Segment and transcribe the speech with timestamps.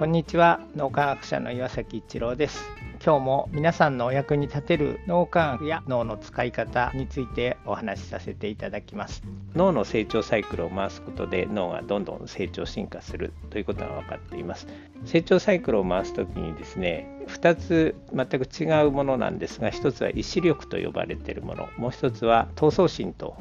[0.00, 0.60] こんにちは。
[0.76, 2.64] 脳科学者の岩崎一郎です。
[3.04, 9.22] 今日も皆さんのお役に立てる脳科学や脳の使い方についてお話しさせていただきます。
[9.54, 14.68] 脳の成長サイクルを回すことで脳がどんどん成長進化するということが分かっています。
[15.04, 21.68] 成長サイクルを回す時にですね2つ全く違うものなんですが1つは意志力と呼ばれているもの。
[21.76, 23.36] もう1つは闘争心と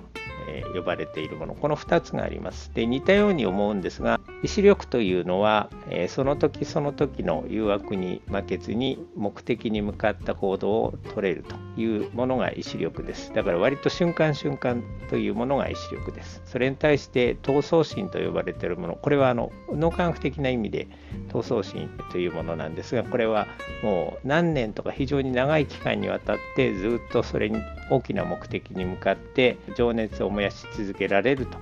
[0.50, 1.56] え呼ばれているもの。
[1.56, 2.72] この2つがあります。
[2.74, 11.56] で似たように思うんですが意志力というのは、えその時その時の誘惑に負けずに目的に向かった行動を取れると。
[11.82, 13.34] いうものが意志力です。
[13.34, 16.42] だから割と瞬間瞬間というものが意志力です。
[16.46, 18.96] それに対して闘争心と呼ばれているもの。
[18.96, 20.88] これはあの脳科学的な意味で
[21.30, 23.48] 闘争心というものなんですがこれは
[23.84, 31.58] もう何年とか非常に長い期間にわたってずっとそれに大きな目的に向かって情熱を燃やし続けられると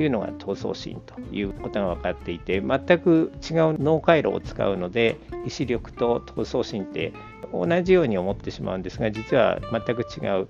[0.00, 7.12] いうのが闘争心ということが分かっていて全く違う脳回路を使うので意志力と闘争心って
[7.52, 10.48] 同じように思ってしまうんですが実は全く違う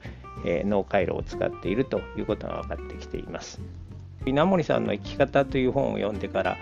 [0.67, 3.61] 脳回路を使っているということが分かってきています。
[4.25, 6.57] 稲森さんの生き方という本を読んでから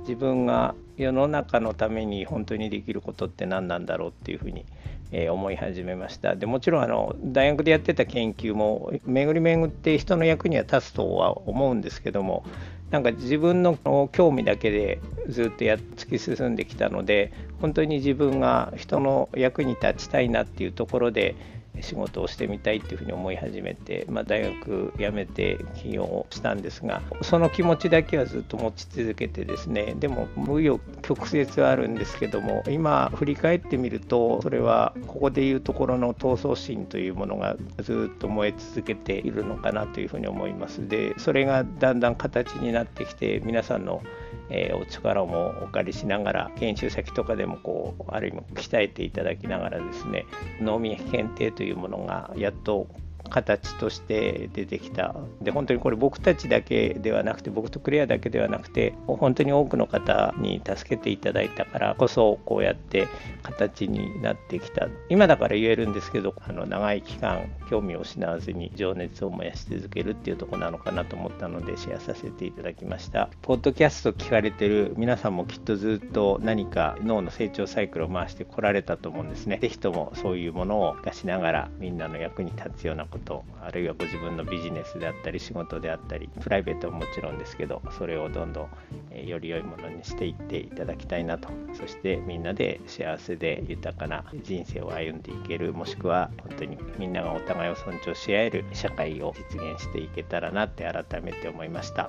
[0.00, 4.66] 自分が世の中のために本当にできることって何なんだろうっていうふうに
[5.12, 12.44] え思い始めましたでもちろんあの大学でやってた研究も巡り巡って人の役には立つとは思うんですけども
[12.90, 13.76] なんか自分の
[14.12, 21.34] 興味だけでずっとや突き進んできたので本当に自分が人の役に立ちたいなっていうところで
[21.82, 40.88] 仕事をしてみたいっていうふうに思い始めて、まあ、大学辞めて起業したんですがその気持ちだけはずっと持ち続けてですねでも無余曲折はあるんですけども今振り返ってみるとそれはここでいうところの闘争心というものがずっと燃え続けているのかなというふうに思います。
[40.88, 44.02] でそれがだんだん形になってきて皆さんの
[44.50, 50.26] えー、お力もお借りしながら研修先とかでもこうある意味鍛えていただきながらですね
[50.60, 52.86] 農民検定というものがやっと
[53.36, 55.14] 形として出てきた。
[55.42, 63.08] で本当にこれ僕たちだけではなくて僕とクレアだけではなくて本当に多くの方に助けていただいたからこそこうやって
[63.42, 64.88] 形になってきた。
[65.10, 73.28] 今だから言えるんですけどあの長い期間興味を失わずに情熱を燃やし続けるっていうとこなのかなと思ったのでシェアさせていただきました。
[73.42, 79.58] ポッドキャスト聞かれてる皆さんもきっとずっと何か脳の成長サイクルを回してこられたと思うんですね。
[79.60, 88.68] 是非ともそういうものを出しながらみんなの役に立つようなこととあるいはご自分のビジネスであったり仕事であったりプライベートももちろんですけどそれをどんどん、
[89.10, 102.08] えより良いものにしていっていただきたいなとそしてみんなで幸せで豊かな人生を歩んでいけるもしくは本当にみんながお互いを尊重し合える社会を実現していけたらなって改めて思いました。